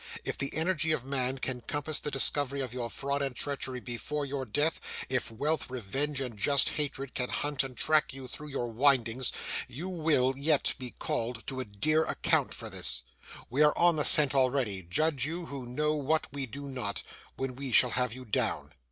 If 0.25 0.35
the 0.35 0.55
energy 0.55 0.91
of 0.93 1.05
man 1.05 1.37
can 1.37 1.61
compass 1.61 1.99
the 1.99 2.09
discovery 2.09 2.59
of 2.59 2.73
your 2.73 2.89
fraud 2.89 3.21
and 3.21 3.35
treachery 3.35 3.79
before 3.79 4.25
your 4.25 4.45
death; 4.47 4.79
if 5.09 5.29
wealth, 5.29 5.69
revenge, 5.69 6.19
and 6.19 6.35
just 6.35 6.69
hatred, 6.69 7.13
can 7.13 7.29
hunt 7.29 7.63
and 7.63 7.77
track 7.77 8.11
you 8.11 8.27
through 8.27 8.47
your 8.47 8.71
windings; 8.71 9.31
you 9.67 9.89
will 9.89 10.35
yet 10.35 10.73
be 10.79 10.89
called 10.89 11.45
to 11.45 11.59
a 11.59 11.65
dear 11.65 12.03
account 12.05 12.51
for 12.55 12.67
this. 12.67 13.03
We 13.47 13.61
are 13.61 13.77
on 13.77 13.95
the 13.97 14.03
scent 14.03 14.33
already; 14.33 14.81
judge 14.81 15.23
you, 15.27 15.45
who 15.45 15.67
know 15.67 15.93
what 15.93 16.25
we 16.33 16.47
do 16.47 16.67
not, 16.67 17.03
when 17.35 17.55
we 17.55 17.71
shall 17.71 17.91
have 17.91 18.11
you 18.11 18.25
down! 18.25 18.73